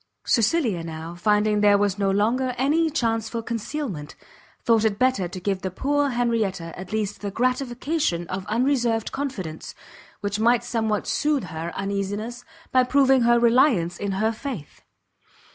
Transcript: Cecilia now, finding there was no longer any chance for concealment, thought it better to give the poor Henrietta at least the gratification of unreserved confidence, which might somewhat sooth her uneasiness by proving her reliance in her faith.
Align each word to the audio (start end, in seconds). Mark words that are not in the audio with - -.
Cecilia 0.25 0.83
now, 0.83 1.13
finding 1.13 1.61
there 1.61 1.77
was 1.77 1.99
no 1.99 2.09
longer 2.09 2.55
any 2.57 2.89
chance 2.89 3.29
for 3.29 3.43
concealment, 3.43 4.15
thought 4.63 4.83
it 4.83 4.97
better 4.97 5.27
to 5.27 5.39
give 5.39 5.61
the 5.61 5.69
poor 5.69 6.09
Henrietta 6.09 6.73
at 6.75 6.91
least 6.91 7.21
the 7.21 7.29
gratification 7.29 8.25
of 8.27 8.43
unreserved 8.47 9.11
confidence, 9.11 9.75
which 10.21 10.39
might 10.39 10.63
somewhat 10.63 11.05
sooth 11.05 11.43
her 11.43 11.71
uneasiness 11.75 12.43
by 12.71 12.83
proving 12.83 13.21
her 13.21 13.39
reliance 13.39 13.99
in 13.99 14.13
her 14.13 14.31
faith. 14.31 14.81